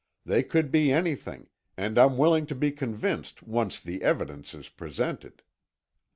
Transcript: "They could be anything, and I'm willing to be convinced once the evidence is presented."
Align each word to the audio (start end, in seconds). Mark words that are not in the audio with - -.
"They 0.25 0.41
could 0.41 0.71
be 0.71 0.91
anything, 0.91 1.45
and 1.77 1.99
I'm 1.99 2.17
willing 2.17 2.47
to 2.47 2.55
be 2.55 2.71
convinced 2.71 3.43
once 3.43 3.79
the 3.79 4.01
evidence 4.01 4.55
is 4.55 4.67
presented." 4.67 5.43